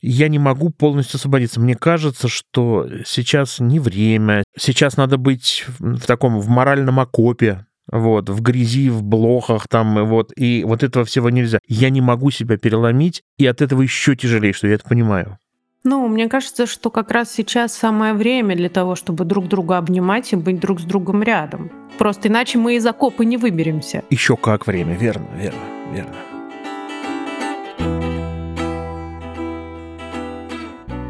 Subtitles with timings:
[0.00, 1.60] я не могу полностью освободиться.
[1.60, 4.44] Мне кажется, что сейчас не время.
[4.56, 10.32] Сейчас надо быть в таком, в моральном окопе, вот, в грязи, в блохах там, вот,
[10.36, 11.58] и вот этого всего нельзя.
[11.66, 15.38] Я не могу себя переломить, и от этого еще тяжелее, что я это понимаю.
[15.84, 20.32] Ну, мне кажется, что как раз сейчас самое время для того, чтобы друг друга обнимать
[20.32, 21.70] и быть друг с другом рядом.
[21.96, 24.02] Просто иначе мы из окопа не выберемся.
[24.10, 25.60] Еще как время, верно, верно,
[25.92, 26.37] верно.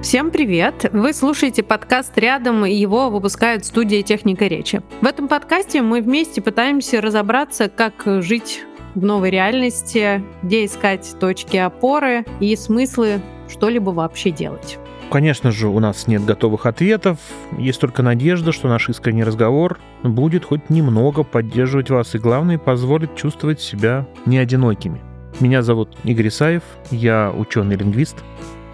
[0.00, 0.88] Всем привет!
[0.92, 4.80] Вы слушаете подкаст «Рядом», и его выпускает студия «Техника речи».
[5.00, 8.62] В этом подкасте мы вместе пытаемся разобраться, как жить
[8.94, 14.78] в новой реальности, где искать точки опоры и смыслы что-либо вообще делать.
[15.10, 17.18] Конечно же, у нас нет готовых ответов,
[17.58, 23.16] есть только надежда, что наш искренний разговор будет хоть немного поддерживать вас и, главное, позволит
[23.16, 25.00] чувствовать себя не одинокими.
[25.40, 28.16] Меня зовут Игорь Исаев, я ученый-лингвист,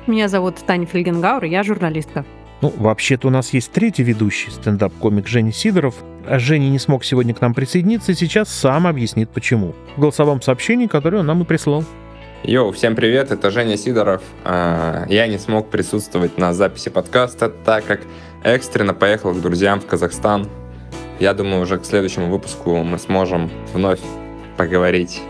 [0.06, 2.24] меня зовут Таня Фельгенгауэр, я журналистка.
[2.60, 5.96] Ну, вообще-то у нас есть третий ведущий, стендап-комик Женя Сидоров.
[6.26, 9.74] А Женя не смог сегодня к нам присоединиться и сейчас сам объяснит почему.
[9.96, 11.84] В голосовом сообщении, которое он нам и прислал.
[12.42, 14.22] Йоу, всем привет, это Женя Сидоров.
[14.44, 18.00] А, я не смог присутствовать на записи подкаста, так как
[18.42, 20.48] экстренно поехал к друзьям в Казахстан.
[21.20, 24.00] Я думаю, уже к следующему выпуску мы сможем вновь
[24.56, 25.20] поговорить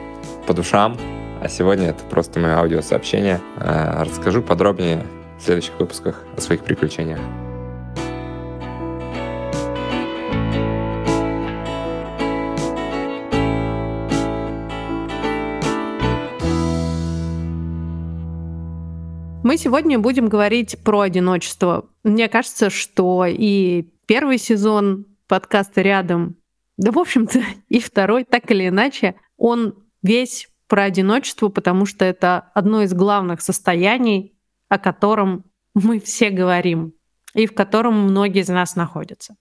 [0.47, 0.97] по душам,
[1.45, 3.39] а сегодня это просто мое аудиосообщение.
[3.59, 5.05] Э, расскажу подробнее
[5.39, 7.19] в следующих выпусках о своих приключениях.
[19.43, 21.85] Мы сегодня будем говорить про одиночество.
[22.05, 26.37] Мне кажется, что и первый сезон подкаста рядом,
[26.79, 32.51] да, в общем-то, и второй, так или иначе, он весь про одиночество, потому что это
[32.55, 34.35] одно из главных состояний,
[34.69, 36.95] о котором мы все говорим
[37.35, 39.37] и в котором многие из нас находятся.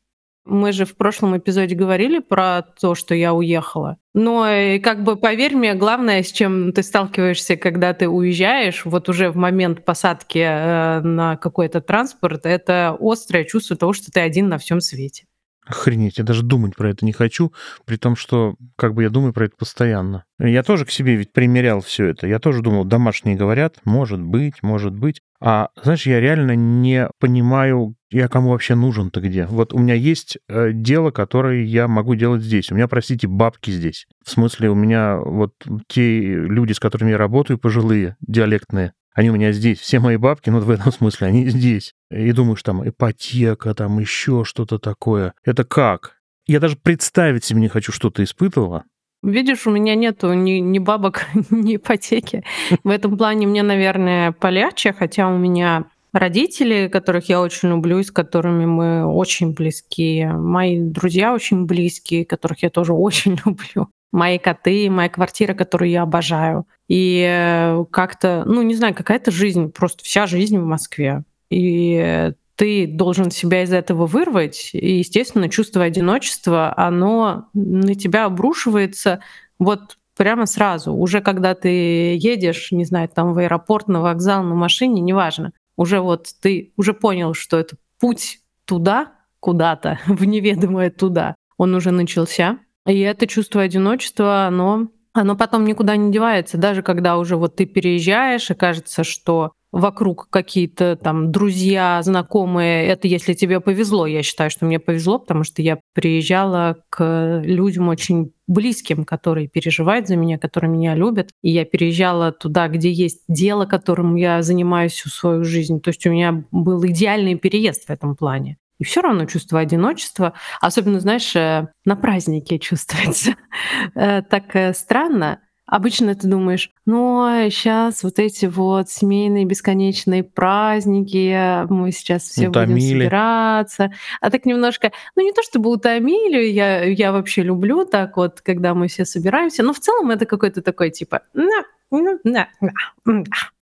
[0.45, 3.97] Мы же в прошлом эпизоде говорили про то, что я уехала.
[4.13, 9.07] Но э, как бы поверь мне, главное, с чем ты сталкиваешься, когда ты уезжаешь, вот
[9.07, 14.49] уже в момент посадки э, на какой-то транспорт, это острое чувство того, что ты один
[14.49, 15.25] на всем свете.
[15.65, 17.53] Охренеть, я даже думать про это не хочу,
[17.85, 20.25] при том, что как бы я думаю про это постоянно.
[20.39, 22.27] Я тоже к себе ведь примерял все это.
[22.27, 25.21] Я тоже думал, домашние говорят, может быть, может быть.
[25.39, 29.45] А знаешь, я реально не понимаю, я кому вообще нужен-то где.
[29.45, 32.71] Вот у меня есть э, дело, которое я могу делать здесь.
[32.71, 34.05] У меня, простите, бабки здесь.
[34.25, 35.53] В смысле, у меня вот
[35.87, 40.49] те люди, с которыми я работаю, пожилые, диалектные, они у меня здесь, все мои бабки,
[40.49, 41.93] ну, в этом смысле, они здесь.
[42.09, 45.33] И думаешь, там, ипотека, там, еще что-то такое.
[45.43, 46.17] Это как?
[46.45, 48.83] Я даже представить себе не хочу, что ты испытывала.
[49.21, 52.43] Видишь, у меня нету ни, ни бабок, ни ипотеки.
[52.83, 58.11] В этом плане мне, наверное, полегче, хотя у меня родители, которых я очень люблю, с
[58.11, 64.89] которыми мы очень близки, мои друзья очень близкие, которых я тоже очень люблю мои коты,
[64.89, 66.65] моя квартира, которую я обожаю.
[66.93, 71.23] И э, как-то, ну, не знаю, какая-то жизнь, просто вся жизнь в Москве.
[71.49, 74.69] И ты должен себя из этого вырвать.
[74.73, 79.21] И, естественно, чувство одиночества, оно на тебя обрушивается
[79.57, 80.93] вот прямо сразу.
[80.93, 85.51] Уже когда ты едешь, не знаю, там в аэропорт, на вокзал, на машине, неважно.
[85.75, 91.89] Уже вот ты уже понял, что это путь туда, куда-то, в неведомое туда, он уже
[91.89, 92.59] начался.
[92.85, 96.57] И это чувство одиночества, оно, оно потом никуда не девается.
[96.57, 103.07] Даже когда уже вот ты переезжаешь, и кажется, что вокруг какие-то там друзья, знакомые, это
[103.07, 104.05] если тебе повезло.
[104.05, 110.07] Я считаю, что мне повезло, потому что я приезжала к людям очень близким, которые переживают
[110.07, 111.31] за меня, которые меня любят.
[111.41, 115.81] И я переезжала туда, где есть дело, которым я занимаюсь всю свою жизнь.
[115.81, 118.57] То есть у меня был идеальный переезд в этом плане.
[118.83, 123.35] И все равно чувство одиночества, особенно, знаешь, э, на празднике чувствуется
[123.95, 125.39] э, так э, странно.
[125.65, 132.73] Обычно ты думаешь, ну, сейчас вот эти вот семейные бесконечные праздники, мы сейчас все Утомили.
[132.73, 133.93] будем собираться.
[134.19, 138.73] А так немножко, ну, не то чтобы утомили, я, я вообще люблю так вот, когда
[138.73, 141.21] мы все собираемся, но в целом это какой-то такой типа...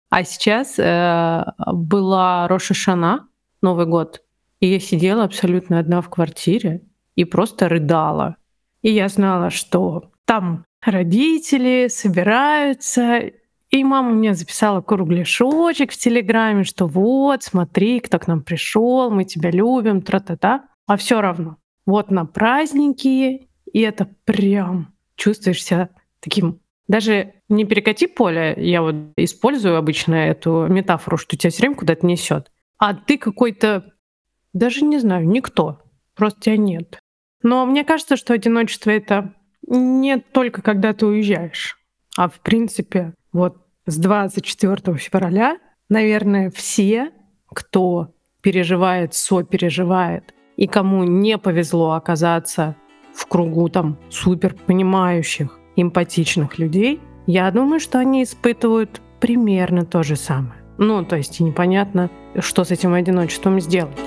[0.10, 3.28] А сейчас э, была Роша Шана,
[3.62, 4.22] Новый год,
[4.60, 6.82] и я сидела абсолютно одна в квартире
[7.16, 8.38] и просто рыдала.
[8.82, 13.32] И я знала, что там родители собираются,
[13.70, 19.26] и мама мне записала кругляшочек в Телеграме, что вот, смотри, кто к нам пришел, мы
[19.26, 20.66] тебя любим, тра-та-та.
[20.88, 25.90] А все равно, вот на праздники, и это прям чувствуешь себя
[26.20, 31.76] таким Даже не перекати поле, я вот использую обычно эту метафору, что тебя все время
[31.76, 32.52] куда-то несет.
[32.80, 33.94] А ты какой-то,
[34.54, 35.82] даже не знаю, никто.
[36.16, 37.00] Просто тебя нет.
[37.44, 39.34] Но мне кажется, что одиночество это
[39.68, 41.78] не только когда ты уезжаешь,
[42.18, 45.58] а в принципе вот с 24 февраля,
[45.90, 47.12] наверное, все,
[47.48, 52.76] кто переживает, сопереживает, и кому не повезло оказаться
[53.14, 60.16] в кругу там супер понимающих, эмпатичных людей, я думаю, что они испытывают примерно то же
[60.16, 60.62] самое.
[60.78, 62.10] Ну, то есть непонятно,
[62.40, 64.00] что с этим одиночеством сделать.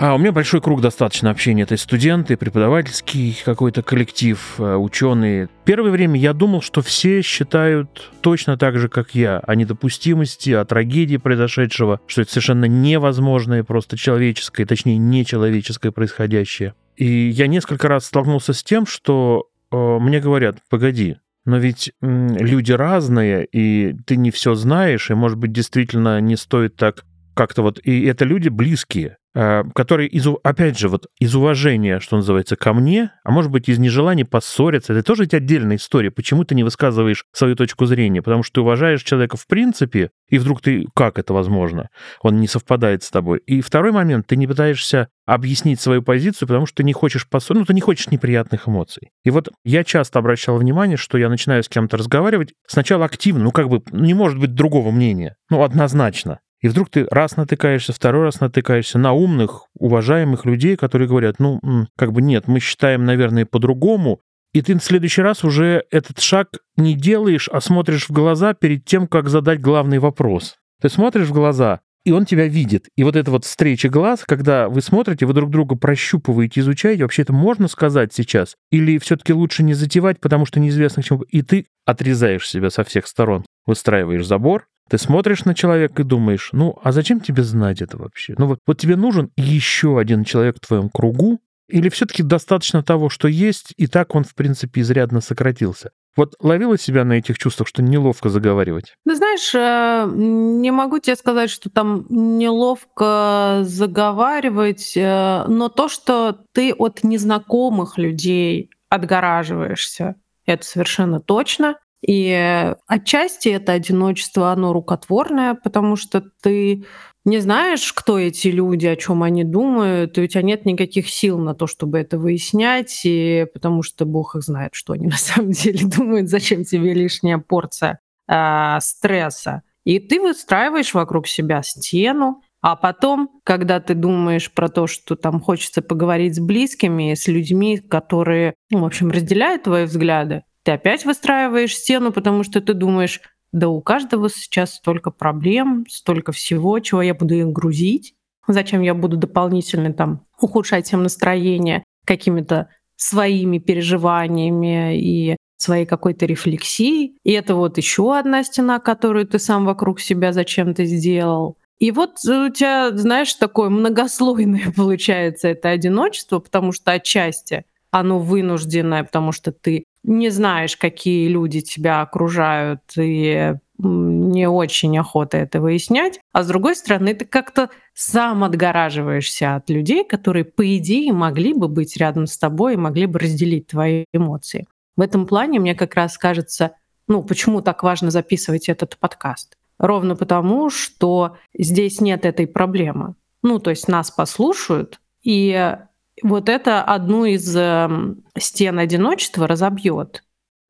[0.00, 1.64] А у меня большой круг достаточно общения.
[1.64, 5.50] Это студенты, преподавательский какой-то коллектив, э, ученые.
[5.66, 10.64] Первое время я думал, что все считают точно так же, как я, о недопустимости, о
[10.64, 16.72] трагедии произошедшего, что это совершенно невозможное, просто человеческое, точнее, нечеловеческое происходящее.
[16.96, 22.38] И я несколько раз столкнулся с тем, что э, мне говорят, погоди, но ведь м,
[22.38, 27.04] люди разные, и ты не все знаешь, и, может быть, действительно не стоит так
[27.34, 27.78] как-то вот...
[27.84, 29.18] И это люди близкие.
[29.32, 33.68] Э, которые, из, опять же, вот из уважения, что называется, ко мне, а может быть,
[33.68, 36.10] из нежелания поссориться, это тоже ведь отдельная история.
[36.10, 38.22] Почему ты не высказываешь свою точку зрения?
[38.22, 40.86] Потому что ты уважаешь человека в принципе, и вдруг ты...
[40.94, 41.90] Как это возможно?
[42.22, 43.38] Он не совпадает с тобой.
[43.46, 47.60] И второй момент, ты не пытаешься объяснить свою позицию, потому что ты не хочешь поссориться,
[47.60, 49.10] ну, ты не хочешь неприятных эмоций.
[49.22, 53.52] И вот я часто обращал внимание, что я начинаю с кем-то разговаривать, сначала активно, ну,
[53.52, 56.40] как бы, не может быть другого мнения, ну, однозначно.
[56.60, 61.60] И вдруг ты раз натыкаешься, второй раз натыкаешься на умных, уважаемых людей, которые говорят, ну,
[61.96, 64.20] как бы нет, мы считаем, наверное, по-другому.
[64.52, 68.84] И ты в следующий раз уже этот шаг не делаешь, а смотришь в глаза перед
[68.84, 70.56] тем, как задать главный вопрос.
[70.82, 72.88] Ты смотришь в глаза, и он тебя видит.
[72.96, 77.22] И вот эта вот встреча глаз, когда вы смотрите, вы друг друга прощупываете, изучаете, вообще
[77.22, 78.56] это можно сказать сейчас?
[78.70, 81.22] Или все-таки лучше не затевать, потому что неизвестно к чему...
[81.22, 86.50] И ты отрезаешь себя со всех сторон, выстраиваешь забор, ты смотришь на человека и думаешь,
[86.52, 88.34] ну, а зачем тебе знать это вообще?
[88.36, 91.38] Ну вот, вот тебе нужен еще один человек в твоем кругу,
[91.68, 95.90] или все-таки достаточно того, что есть, и так он, в принципе, изрядно сократился?
[96.16, 98.94] Вот ловила себя на этих чувствах, что неловко заговаривать?
[99.04, 106.36] Ну, знаешь, э, не могу тебе сказать, что там неловко заговаривать, э, но то, что
[106.52, 110.16] ты от незнакомых людей отгораживаешься,
[110.46, 111.76] это совершенно точно.
[112.06, 116.84] И отчасти это одиночество, оно рукотворное, потому что ты
[117.24, 121.38] не знаешь, кто эти люди, о чем они думают, и у тебя нет никаких сил
[121.38, 125.50] на то, чтобы это выяснять, и потому что Бог их знает, что они на самом
[125.50, 129.62] деле думают, зачем тебе лишняя порция э, стресса.
[129.84, 135.40] И ты выстраиваешь вокруг себя стену, а потом, когда ты думаешь про то, что там
[135.40, 141.04] хочется поговорить с близкими, с людьми, которые, ну, в общем, разделяют твои взгляды, ты опять
[141.04, 143.20] выстраиваешь стену, потому что ты думаешь,
[143.52, 148.14] да у каждого сейчас столько проблем, столько всего, чего я буду их грузить,
[148.46, 157.18] зачем я буду дополнительно там ухудшать им настроение какими-то своими переживаниями и своей какой-то рефлексией.
[157.24, 161.56] И это вот еще одна стена, которую ты сам вокруг себя зачем-то сделал.
[161.78, 169.02] И вот у тебя, знаешь, такое многослойное получается это одиночество, потому что отчасти оно вынужденное,
[169.02, 176.20] потому что ты не знаешь, какие люди тебя окружают, и не очень охота это выяснять.
[176.32, 181.68] А с другой стороны, ты как-то сам отгораживаешься от людей, которые, по идее, могли бы
[181.68, 184.66] быть рядом с тобой и могли бы разделить твои эмоции.
[184.96, 186.72] В этом плане мне как раз кажется,
[187.08, 189.56] ну, почему так важно записывать этот подкаст?
[189.78, 193.14] Ровно потому, что здесь нет этой проблемы.
[193.42, 195.76] Ну, то есть нас послушают, и
[196.22, 200.22] вот это одну из эм, стен одиночества разобьет.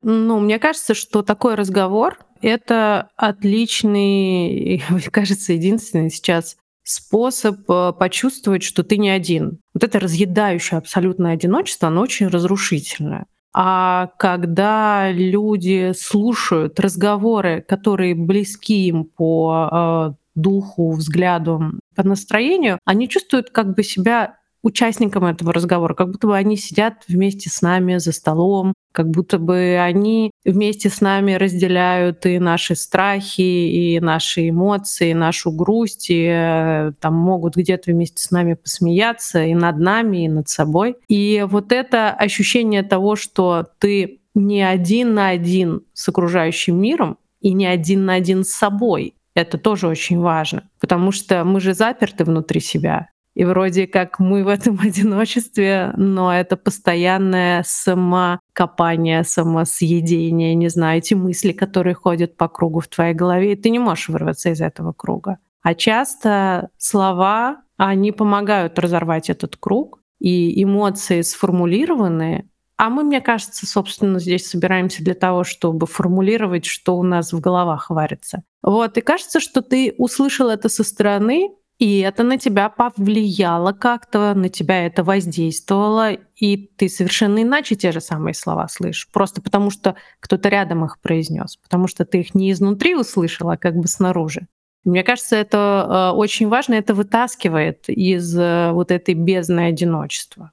[0.03, 8.83] Ну, мне кажется, что такой разговор— это отличный, кажется, единственный сейчас способ э, почувствовать, что
[8.83, 9.59] ты не один.
[9.73, 13.25] Вот это разъедающее абсолютное одиночество, оно очень разрушительное.
[13.53, 21.61] А когда люди слушают разговоры, которые близки им по э, духу, взгляду,
[21.95, 27.03] по настроению, они чувствуют как бы себя участникам этого разговора, как будто бы они сидят
[27.07, 32.75] вместе с нами за столом, как будто бы они вместе с нами разделяют и наши
[32.75, 38.53] страхи, и наши эмоции, и нашу грусть, и э, там могут где-то вместе с нами
[38.53, 40.97] посмеяться и над нами, и над собой.
[41.07, 47.53] И вот это ощущение того, что ты не один на один с окружающим миром и
[47.53, 52.25] не один на один с собой, это тоже очень важно, потому что мы же заперты
[52.25, 53.07] внутри себя.
[53.33, 61.13] И вроде как мы в этом одиночестве, но это постоянное самокопание, самосъедение, не знаю, эти
[61.13, 64.93] мысли, которые ходят по кругу в твоей голове, и ты не можешь вырваться из этого
[64.93, 65.37] круга.
[65.61, 72.47] А часто слова, они помогают разорвать этот круг, и эмоции сформулированные,
[72.81, 77.39] а мы, мне кажется, собственно, здесь собираемся для того, чтобы формулировать, что у нас в
[77.39, 78.41] головах варится.
[78.63, 84.35] Вот, и кажется, что ты услышал это со стороны, и это на тебя повлияло как-то,
[84.35, 89.09] на тебя это воздействовало, и ты совершенно иначе те же самые слова слышишь.
[89.11, 93.57] Просто потому что кто-то рядом их произнес, потому что ты их не изнутри услышал, а
[93.57, 94.45] как бы снаружи.
[94.83, 100.51] Мне кажется, это э, очень важно, это вытаскивает из э, вот этой бездны одиночества.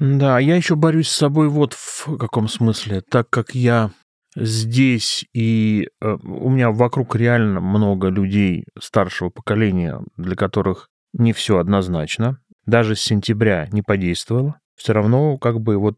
[0.00, 3.92] Да, я еще борюсь с собой вот в каком смысле, так как я
[4.36, 11.58] здесь, и э, у меня вокруг реально много людей старшего поколения, для которых не все
[11.58, 12.38] однозначно.
[12.66, 14.60] Даже с сентября не подействовало.
[14.76, 15.96] Все равно как бы вот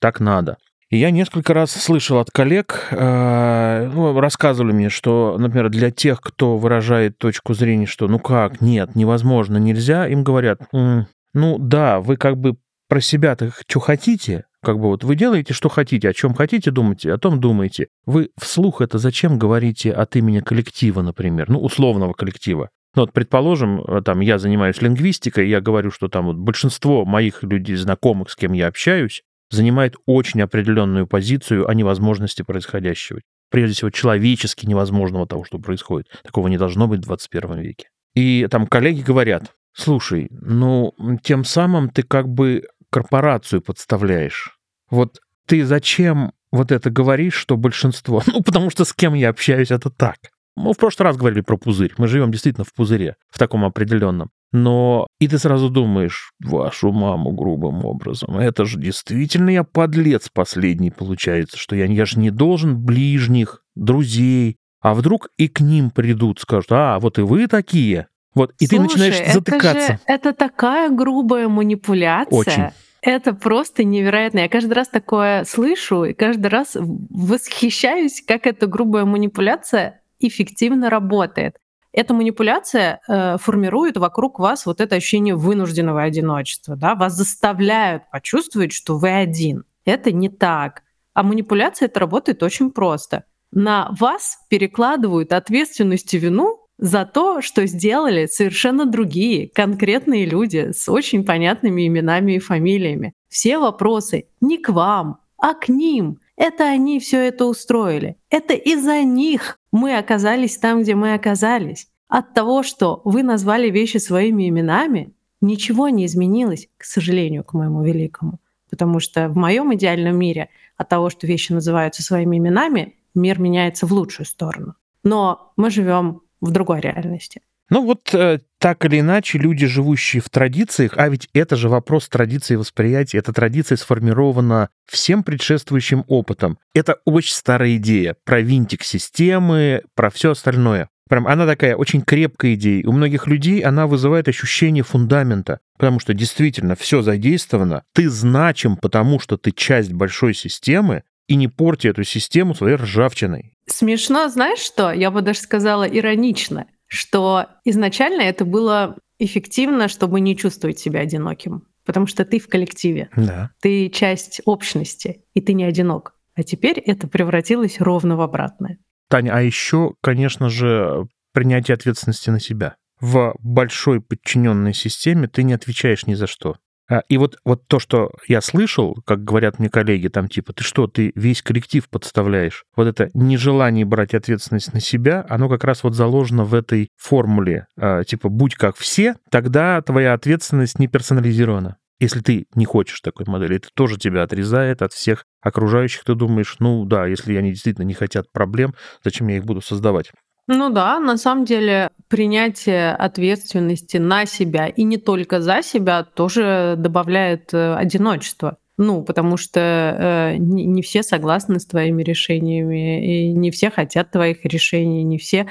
[0.00, 0.56] так надо.
[0.90, 6.20] И я несколько раз слышал от коллег, э, ну, рассказывали мне, что, например, для тех,
[6.20, 12.00] кто выражает точку зрения, что ну как, нет, невозможно, нельзя, им говорят, «М, ну да,
[12.00, 12.56] вы как бы
[12.90, 17.12] про себя-то что хотите, как бы вот вы делаете, что хотите, о чем хотите думаете,
[17.12, 17.86] о том думаете.
[18.04, 22.68] Вы вслух это зачем говорите от имени коллектива, например, ну, условного коллектива?
[22.96, 27.44] Ну, вот, предположим, э, там, я занимаюсь лингвистикой, я говорю, что там вот большинство моих
[27.44, 33.20] людей, знакомых, с кем я общаюсь, занимает очень определенную позицию о невозможности происходящего.
[33.52, 36.08] Прежде всего, человечески невозможного того, что происходит.
[36.24, 37.88] Такого не должно быть в 21 веке.
[38.16, 40.92] И там коллеги говорят, слушай, ну,
[41.22, 44.56] тем самым ты как бы корпорацию подставляешь.
[44.90, 48.22] Вот ты зачем вот это говоришь, что большинство...
[48.32, 50.16] Ну, потому что с кем я общаюсь, это так.
[50.56, 51.94] Мы в прошлый раз говорили про пузырь.
[51.96, 54.30] Мы живем действительно в пузыре, в таком определенном.
[54.52, 58.36] Но и ты сразу думаешь, вашу маму грубым образом.
[58.36, 64.56] Это же действительно я подлец последний получается, что я, я же не должен ближних, друзей.
[64.80, 68.08] А вдруг и к ним придут, скажут, а, вот и вы такие.
[68.34, 69.78] Вот, и Слушай, ты начинаешь затыкаться.
[69.78, 72.38] Это, же, это такая грубая манипуляция.
[72.38, 72.70] Очень.
[73.02, 74.40] Это просто невероятно.
[74.40, 81.56] Я каждый раз такое слышу и каждый раз восхищаюсь, как эта грубая манипуляция эффективно работает.
[81.92, 86.76] Эта манипуляция э, формирует вокруг вас вот это ощущение вынужденного одиночества.
[86.76, 86.94] Да?
[86.94, 89.64] Вас заставляют почувствовать, что вы один.
[89.84, 90.82] Это не так.
[91.14, 93.24] А манипуляция это работает очень просто.
[93.50, 100.88] На вас перекладывают ответственность и вину за то, что сделали совершенно другие, конкретные люди с
[100.88, 103.12] очень понятными именами и фамилиями.
[103.28, 106.18] Все вопросы не к вам, а к ним.
[106.36, 108.16] Это они все это устроили.
[108.30, 111.86] Это из-за них мы оказались там, где мы оказались.
[112.08, 117.82] От того, что вы назвали вещи своими именами, ничего не изменилось, к сожалению, к моему
[117.84, 118.40] великому.
[118.70, 123.86] Потому что в моем идеальном мире от того, что вещи называются своими именами, мир меняется
[123.86, 124.74] в лучшую сторону.
[125.04, 127.42] Но мы живем в другой реальности.
[127.70, 132.08] Ну вот э, так или иначе, люди, живущие в традициях, а ведь это же вопрос
[132.08, 136.58] традиции восприятия, эта традиция сформирована всем предшествующим опытом.
[136.74, 140.88] Это очень старая идея про винтик системы, про все остальное.
[141.08, 142.86] Прям она такая очень крепкая идея.
[142.86, 147.82] У многих людей она вызывает ощущение фундамента, потому что действительно все задействовано.
[147.94, 153.54] Ты значим, потому что ты часть большой системы, и не порти эту систему своей ржавчиной.
[153.66, 154.90] Смешно, знаешь что?
[154.90, 161.68] Я бы даже сказала иронично, что изначально это было эффективно, чтобы не чувствовать себя одиноким.
[161.84, 163.10] Потому что ты в коллективе.
[163.14, 163.52] Да.
[163.60, 166.16] Ты часть общности, и ты не одинок.
[166.34, 168.78] А теперь это превратилось ровно в обратное.
[169.08, 172.74] Таня, а еще, конечно же, принятие ответственности на себя.
[172.98, 176.56] В большой подчиненной системе ты не отвечаешь ни за что.
[176.90, 180.64] А, и вот, вот то, что я слышал, как говорят мне коллеги, там типа, ты
[180.64, 182.64] что, ты весь коллектив подставляешь?
[182.76, 187.66] Вот это нежелание брать ответственность на себя, оно как раз вот заложено в этой формуле,
[187.78, 191.76] а, типа, будь как все, тогда твоя ответственность не персонализирована.
[192.00, 196.02] Если ты не хочешь такой модели, это тоже тебя отрезает от всех окружающих.
[196.02, 200.10] Ты думаешь, ну да, если они действительно не хотят проблем, зачем я их буду создавать?
[200.52, 206.74] Ну да, на самом деле принятие ответственности на себя и не только за себя тоже
[206.76, 208.58] добавляет э, одиночество.
[208.76, 214.10] Ну, потому что э, не, не все согласны с твоими решениями, и не все хотят
[214.10, 215.46] твоих решений, не все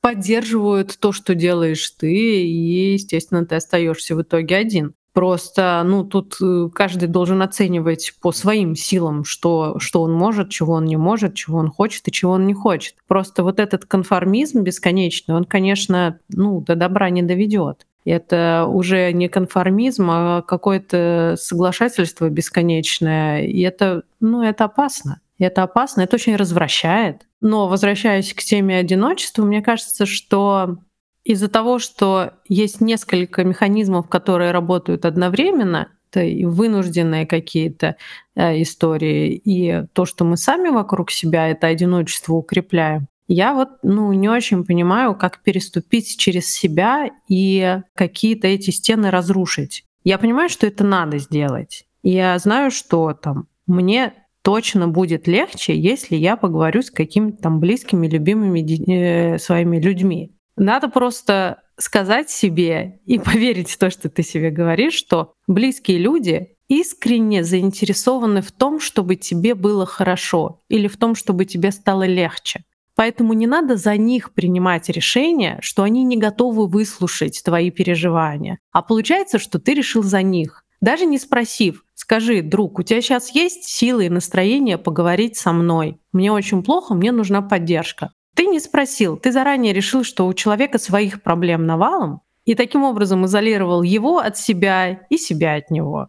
[0.00, 4.94] поддерживают то, что делаешь ты, и, естественно, ты остаешься в итоге один.
[5.12, 10.74] Просто, ну, тут э, каждый должен оценивать по своим силам, что, что он может, чего
[10.74, 12.94] он не может, чего он хочет и чего он не хочет.
[13.06, 17.86] Просто вот этот конформизм бесконечный, он, конечно, ну, до добра не доведет.
[18.04, 23.44] Это уже не конформизм, а какое-то соглашательство бесконечное.
[23.44, 25.20] И это, ну, это опасно.
[25.38, 27.26] Это опасно, это очень развращает.
[27.40, 30.78] Но возвращаясь к теме одиночества, мне кажется, что
[31.24, 37.96] из-за того, что есть несколько механизмов, которые работают одновременно, это и вынужденные какие-то
[38.34, 44.12] э, истории, и то, что мы сами вокруг себя это одиночество укрепляем, я вот ну,
[44.12, 49.84] не очень понимаю, как переступить через себя и какие-то эти стены разрушить.
[50.04, 51.86] Я понимаю, что это надо сделать.
[52.02, 54.12] Я знаю, что там мне
[54.42, 58.60] точно будет легче, если я поговорю с какими-то там близкими, любимыми
[58.90, 60.32] э, своими людьми.
[60.56, 66.56] Надо просто сказать себе и поверить в то, что ты себе говоришь, что близкие люди
[66.68, 72.64] искренне заинтересованы в том, чтобы тебе было хорошо или в том, чтобы тебе стало легче.
[72.94, 78.58] Поэтому не надо за них принимать решение, что они не готовы выслушать твои переживания.
[78.70, 80.64] А получается, что ты решил за них.
[80.80, 86.00] Даже не спросив, скажи, друг, у тебя сейчас есть силы и настроение поговорить со мной?
[86.12, 88.12] Мне очень плохо, мне нужна поддержка.
[88.34, 93.26] Ты не спросил, ты заранее решил, что у человека своих проблем навалом, и таким образом
[93.26, 96.08] изолировал его от себя и себя от него.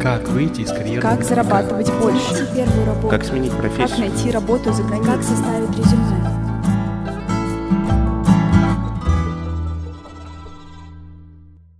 [0.00, 1.02] Как выйти из карьеры?
[1.02, 2.48] Как зарабатывать больше?
[3.10, 3.88] Как сменить профессию?
[3.88, 5.12] Как найти работу за границей?
[5.12, 6.37] Как составить резюме?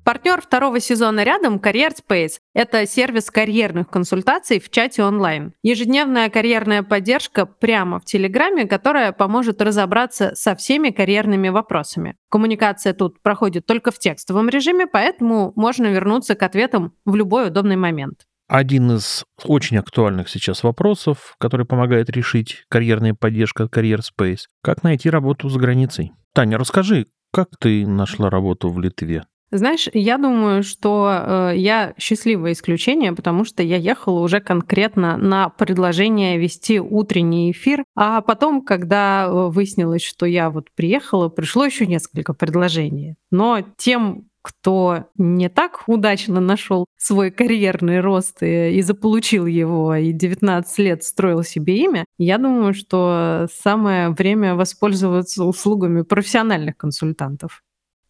[0.08, 2.38] Партнер второго сезона рядом Career Space.
[2.54, 5.52] Это сервис карьерных консультаций в чате онлайн.
[5.62, 12.16] Ежедневная карьерная поддержка прямо в Телеграме, которая поможет разобраться со всеми карьерными вопросами.
[12.30, 17.76] Коммуникация тут проходит только в текстовом режиме, поэтому можно вернуться к ответам в любой удобный
[17.76, 18.20] момент.
[18.48, 24.44] Один из очень актуальных сейчас вопросов, который помогает решить карьерная поддержка Career Space.
[24.62, 26.12] Как найти работу за границей?
[26.32, 29.26] Таня, расскажи, как ты нашла работу в Литве?
[29.50, 35.48] Знаешь, я думаю, что э, я счастливое исключение, потому что я ехала уже конкретно на
[35.48, 41.86] предложение вести утренний эфир, а потом, когда э, выяснилось, что я вот приехала, пришло еще
[41.86, 43.14] несколько предложений.
[43.30, 50.12] Но тем, кто не так удачно нашел свой карьерный рост и, и заполучил его, и
[50.12, 57.62] 19 лет строил себе имя, я думаю, что самое время воспользоваться услугами профессиональных консультантов.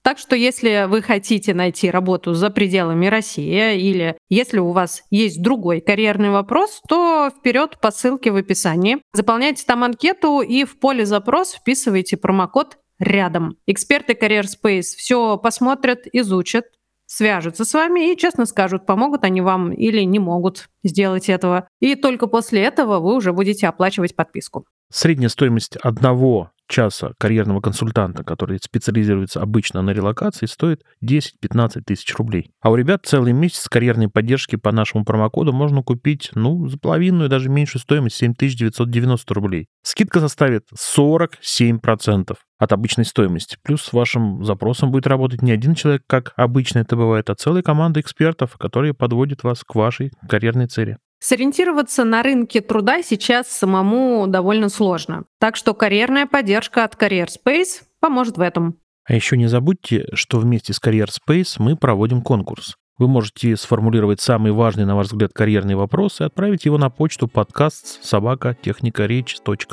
[0.08, 5.42] Так что если вы хотите найти работу за пределами России или если у вас есть
[5.42, 9.02] другой карьерный вопрос, то вперед по ссылке в описании.
[9.12, 13.58] Заполняйте там анкету и в поле запрос вписывайте промокод рядом.
[13.66, 16.64] Эксперты Career Space все посмотрят, изучат,
[17.04, 21.68] свяжутся с вами и честно скажут, помогут они вам или не могут сделать этого.
[21.80, 24.64] И только после этого вы уже будете оплачивать подписку.
[24.90, 32.50] Средняя стоимость одного часа карьерного консультанта, который специализируется обычно на релокации, стоит 10-15 тысяч рублей.
[32.60, 37.28] А у ребят целый месяц карьерной поддержки по нашему промокоду можно купить, ну, за половинную,
[37.28, 39.66] даже меньшую стоимость 7990 рублей.
[39.82, 43.56] Скидка составит 47% от обычной стоимости.
[43.62, 47.62] Плюс с вашим запросом будет работать не один человек, как обычно это бывает, а целая
[47.62, 50.98] команда экспертов, которые подводят вас к вашей карьерной цели.
[51.20, 55.24] Сориентироваться на рынке труда сейчас самому довольно сложно.
[55.40, 58.78] Так что карьерная поддержка от Career Space поможет в этом.
[59.04, 62.76] А еще не забудьте, что вместе с Career Space мы проводим конкурс.
[62.98, 67.28] Вы можете сформулировать самый важный, на ваш взгляд, карьерный вопрос и отправить его на почту
[67.28, 68.56] подкаст собака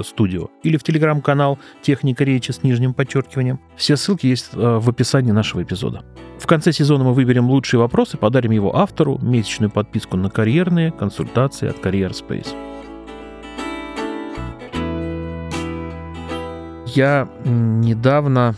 [0.03, 3.59] студио или в телеграм-канал техника речи с нижним подчеркиванием.
[3.75, 6.05] Все ссылки есть э, в описании нашего эпизода.
[6.37, 10.91] В конце сезона мы выберем лучший вопрос и подарим его автору месячную подписку на карьерные
[10.91, 12.53] консультации от Career Space.
[16.85, 18.53] Я недавно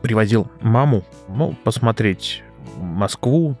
[0.00, 2.42] привозил маму ну, посмотреть
[2.78, 3.58] Москву,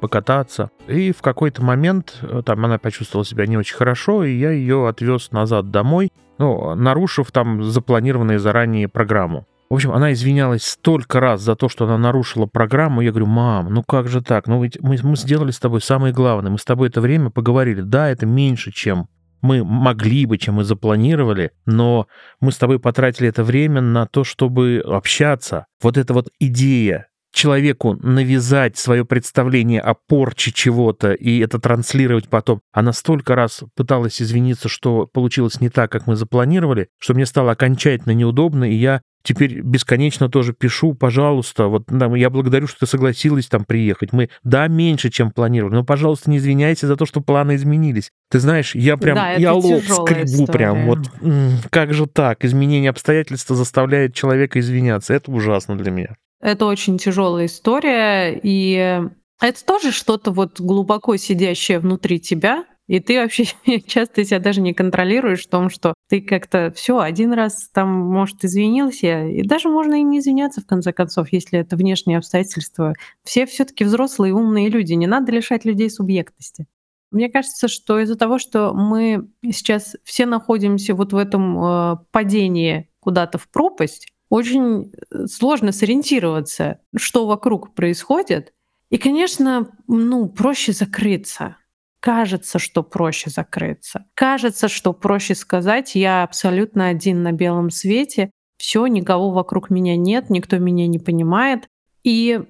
[0.00, 0.70] покататься.
[0.86, 4.88] И в какой-то момент э, там она почувствовала себя не очень хорошо, и я ее
[4.88, 9.46] отвез назад домой, ну, нарушив там запланированную заранее программу.
[9.70, 13.00] В общем, она извинялась столько раз за то, что она нарушила программу.
[13.00, 14.46] Я говорю, мам, ну как же так?
[14.46, 16.50] Ну ведь мы, мы сделали с тобой самое главное.
[16.50, 17.80] Мы с тобой это время поговорили.
[17.80, 19.08] Да, это меньше, чем
[19.44, 22.06] мы могли бы, чем мы запланировали, но
[22.40, 25.66] мы с тобой потратили это время на то, чтобы общаться.
[25.82, 32.60] Вот эта вот идея человеку навязать свое представление о порче чего-то и это транслировать потом.
[32.72, 37.50] Она столько раз пыталась извиниться, что получилось не так, как мы запланировали, что мне стало
[37.52, 42.86] окончательно неудобно, и я теперь бесконечно тоже пишу, пожалуйста, вот да, я благодарю, что ты
[42.86, 44.12] согласилась там приехать.
[44.12, 48.10] Мы, да, меньше, чем планировали, но, пожалуйста, не извиняйся за то, что планы изменились.
[48.30, 50.84] Ты знаешь, я прям, Да, я лоб скребу прям, история.
[50.86, 52.44] вот м, как же так?
[52.44, 55.14] Изменение обстоятельств заставляет человека извиняться.
[55.14, 56.16] Это ужасно для меня.
[56.44, 59.00] Это очень тяжелая история, и
[59.40, 63.46] это тоже что-то вот глубоко сидящее внутри тебя, и ты вообще
[63.86, 68.44] часто себя даже не контролируешь в том, что ты как-то все один раз там, может,
[68.44, 72.92] извинился, и даже можно и не извиняться в конце концов, если это внешние обстоятельства.
[73.22, 76.66] Все все-таки взрослые умные люди, не надо лишать людей субъектности.
[77.10, 82.90] Мне кажется, что из-за того, что мы сейчас все находимся вот в этом э, падении
[83.00, 88.52] куда-то в пропасть, очень э, сложно сориентироваться, что вокруг происходит.
[88.90, 91.56] И, конечно, ну, проще закрыться.
[92.00, 94.06] Кажется, что проще закрыться.
[94.14, 100.30] Кажется, что проще сказать, я абсолютно один на белом свете, все, никого вокруг меня нет,
[100.30, 101.68] никто меня не понимает.
[102.02, 102.40] И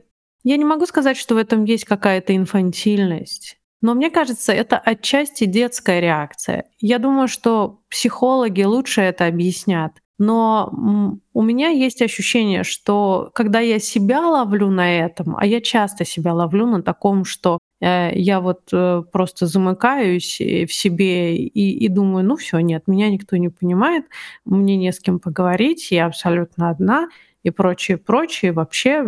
[0.42, 3.58] я не могу сказать, что в этом есть какая-то инфантильность.
[3.82, 6.64] Но мне кажется, это отчасти детская реакция.
[6.78, 9.92] Я думаю, что психологи лучше это объяснят.
[10.18, 16.05] Но у меня есть ощущение, что когда я себя ловлю на этом, а я часто
[16.05, 21.85] себя ловлю на таком, что э, я вот э, просто замыкаюсь э, в себе и,
[21.85, 24.05] и думаю, ну все, нет, меня никто не понимает,
[24.44, 27.09] мне не с кем поговорить, я абсолютно одна
[27.42, 29.05] и прочее, прочее, вообще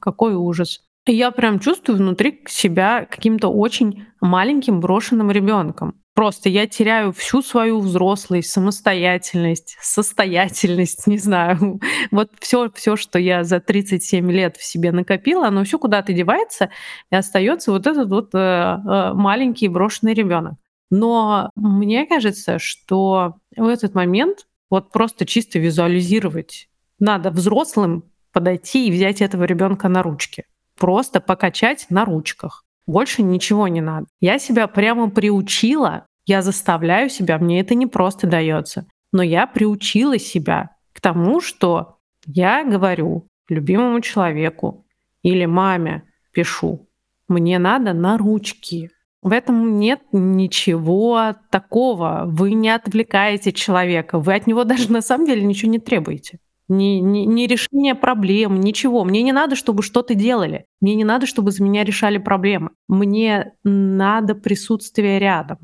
[0.00, 0.82] какой ужас.
[1.08, 5.94] Я прям чувствую внутри себя каким-то очень маленьким брошенным ребенком.
[6.14, 11.78] Просто я теряю всю свою взрослость, самостоятельность, состоятельность, не знаю.
[12.10, 16.70] Вот все, все, что я за 37 лет в себе накопила, оно все куда-то девается,
[17.10, 20.54] и остается вот этот вот э, э, маленький брошенный ребенок.
[20.90, 28.90] Но мне кажется, что в этот момент вот просто чисто визуализировать надо взрослым подойти и
[28.90, 30.44] взять этого ребенка на ручки.
[30.78, 32.64] Просто покачать на ручках.
[32.86, 34.06] Больше ничего не надо.
[34.20, 40.18] Я себя прямо приучила, я заставляю себя, мне это не просто дается, но я приучила
[40.18, 44.86] себя к тому, что я говорю любимому человеку
[45.22, 46.88] или маме пишу,
[47.28, 48.90] мне надо на ручки.
[49.22, 52.24] В этом нет ничего такого.
[52.26, 56.38] Вы не отвлекаете человека, вы от него даже на самом деле ничего не требуете.
[56.68, 59.04] Ни, ни, ни решения проблем, ничего.
[59.04, 60.66] Мне не надо, чтобы что-то делали.
[60.80, 62.70] Мне не надо, чтобы за меня решали проблемы.
[62.88, 65.58] Мне надо присутствие рядом.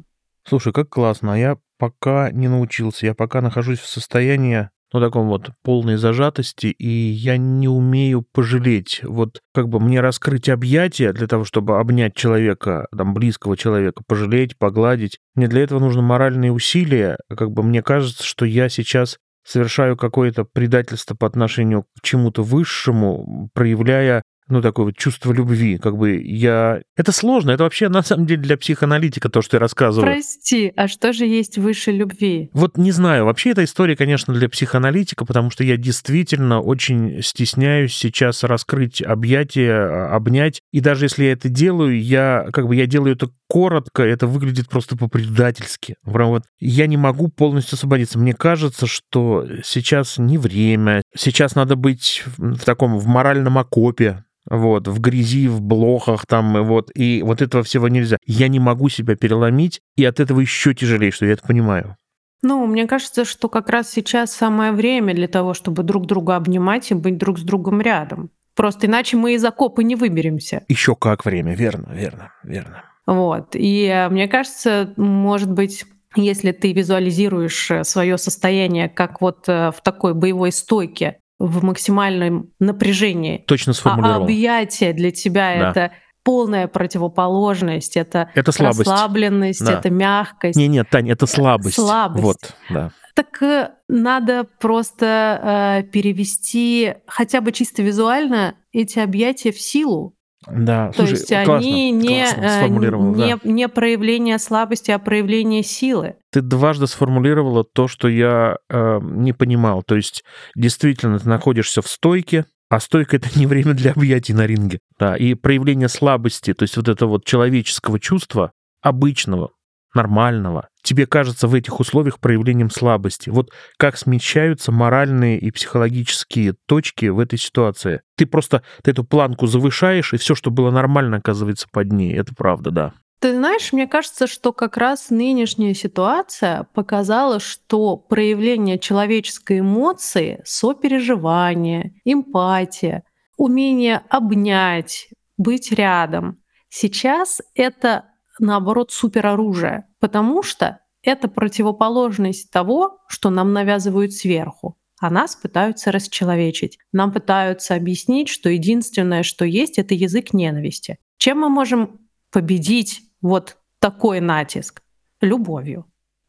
[0.45, 1.35] Слушай, как классно.
[1.35, 3.07] А я пока не научился.
[3.07, 9.01] Я пока нахожусь в состоянии, ну, таком вот полной зажатости, и я не умею пожалеть.
[9.03, 14.57] Вот как бы мне раскрыть объятия для того, чтобы обнять человека, там, близкого человека, пожалеть,
[14.59, 15.19] погладить.
[15.35, 17.19] Мне для этого нужно моральные усилия.
[17.29, 23.51] Как бы мне кажется, что я сейчас совершаю какое-то предательство по отношению к чему-то высшему,
[23.55, 25.79] проявляя ну, такое вот чувство любви.
[25.79, 26.83] Как бы я...
[26.97, 27.51] Это сложно.
[27.51, 30.13] Это вообще, на самом деле, для психоаналитика то, что я рассказываю.
[30.13, 32.51] Прости, а что же есть выше любви?
[32.53, 33.25] Вот не знаю.
[33.25, 39.73] Вообще эта история, конечно, для психоаналитика, потому что я действительно очень стесняюсь сейчас раскрыть объятия,
[39.73, 40.61] а, обнять.
[40.73, 44.69] И даже если я это делаю, я как бы я делаю это коротко, это выглядит
[44.69, 45.97] просто по-предательски.
[46.05, 48.19] Прям вот я не могу полностью освободиться.
[48.19, 51.03] Мне кажется, что сейчас не время.
[51.15, 56.59] Сейчас надо быть в в таком в моральном окопе, вот, в грязи, в блохах там,
[56.59, 58.17] и вот, и вот этого всего нельзя.
[58.27, 61.97] Я не могу себя переломить, и от этого еще тяжелее, что я это понимаю.
[62.43, 66.91] Ну, мне кажется, что как раз сейчас самое время для того, чтобы друг друга обнимать
[66.91, 68.31] и быть друг с другом рядом.
[68.57, 70.65] Просто иначе мы из окопа не выберемся.
[70.69, 72.83] Еще как время, верно, верно, верно.
[73.07, 73.55] Вот.
[73.55, 75.85] И э, мне кажется, может быть,
[76.17, 83.39] если ты визуализируешь свое состояние как вот э, в такой боевой стойке, в максимальном напряжении,
[83.47, 84.25] Точно а сформулировал.
[84.25, 85.71] объятие для тебя Да.
[85.71, 88.89] это полная противоположность, это, Это слабость.
[88.89, 89.73] расслабленность, Да.
[89.73, 90.57] это мягкость.
[90.57, 91.75] Не, нет, Таня, это слабость.
[91.75, 92.23] слабость.
[92.25, 92.37] Вот,
[92.71, 92.91] да.
[93.15, 100.15] Так э, надо просто э, перевести хотя бы чисто визуально эти объятия в силу.
[100.51, 103.41] Да, То слушай, есть классно, они не, классно э, не, да.
[103.45, 106.17] не проявление слабости, а проявление силы.
[106.31, 109.83] Ты дважды сформулировала то, что я э, не понимал.
[109.83, 110.25] То есть,
[110.57, 114.81] действительно, ты находишься в стойке, а стойка— это не время для объятий на ринге.
[114.99, 119.51] Да, и проявление слабости, то есть вот это вот человеческого чувства, обычного,
[119.95, 123.31] нормального, тебе кажется в этих условиях проявлением слабости.
[123.31, 128.03] Вот как смещаются моральные и психологические точки в этой ситуации.
[128.17, 132.15] Ты просто ты эту планку завышаешь, и все, что было нормально, оказывается под ней.
[132.15, 132.93] Это правда, да.
[133.23, 141.95] Ты знаешь, мне кажется, что как раз нынешняя ситуация показала, что проявление человеческой эмоции, сопереживание,
[142.05, 143.05] эмпатия,
[143.37, 148.07] умение обнять, быть рядом, сейчас это
[148.38, 156.79] наоборот супероружие, потому что это противоположность того, что нам навязывают сверху а нас пытаются расчеловечить.
[156.92, 160.97] Нам пытаются объяснить, что единственное, что есть, это язык ненависти.
[161.18, 161.99] Чем мы можем
[162.31, 164.81] победить вот такой натиск?
[165.21, 165.87] Любовью.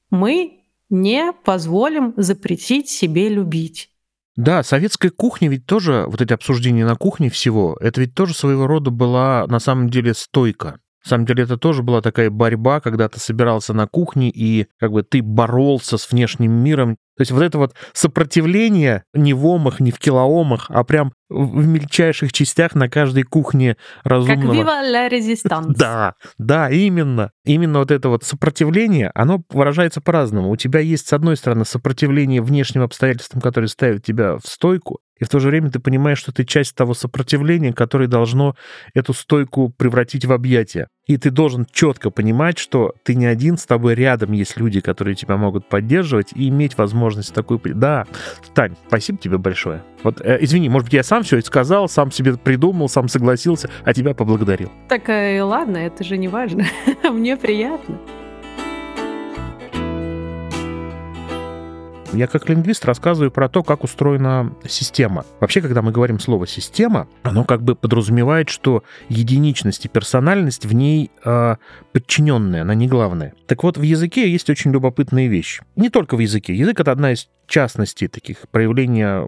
[0.10, 3.90] Мы не позволим запретить себе любить.
[4.36, 8.66] Да, советская кухня ведь тоже, вот эти обсуждения на кухне всего, это ведь тоже своего
[8.66, 10.80] рода была на самом деле стойка.
[11.04, 14.92] На самом деле это тоже была такая борьба, когда ты собирался на кухне и как
[14.92, 16.98] бы ты боролся с внешним миром.
[17.16, 21.66] То есть вот это вот сопротивление не в омах, не в килоомах, а прям в
[21.66, 24.64] мельчайших частях на каждой кухне разумного.
[24.64, 25.74] Как viva la resistance.
[25.76, 27.32] Да, да, именно.
[27.46, 30.50] Именно вот это вот сопротивление, оно выражается по-разному.
[30.50, 35.26] У тебя есть, с одной стороны, сопротивление внешним обстоятельствам, которые ставят тебя в стойку, и
[35.26, 38.56] в то же время ты понимаешь, что ты часть того сопротивления, которое должно
[38.94, 40.88] эту стойку превратить в объятия.
[41.06, 45.16] И ты должен четко понимать, что ты не один, с тобой рядом есть люди, которые
[45.16, 47.60] тебя могут поддерживать и иметь возможность такую...
[47.64, 48.06] Да,
[48.54, 49.84] Тань, спасибо тебе большое.
[50.04, 53.70] Вот, э, извини, может быть, я сам все это сказал, сам себе придумал, сам согласился,
[53.84, 54.72] а тебя поблагодарил.
[54.88, 56.66] Так э, ладно, это же не важно.
[57.04, 58.00] Мне приятно.
[62.14, 65.26] Я как лингвист рассказываю про то, как устроена система.
[65.40, 70.74] Вообще, когда мы говорим слово «система», оно как бы подразумевает, что единичность и персональность в
[70.74, 71.56] ней э,
[71.92, 73.34] подчиненная, она не главная.
[73.48, 75.62] Так вот, в языке есть очень любопытная вещь.
[75.76, 76.54] Не только в языке.
[76.54, 79.28] Язык— это одна из частностей таких проявления